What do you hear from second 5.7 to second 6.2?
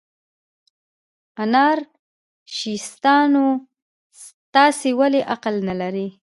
لرئ؟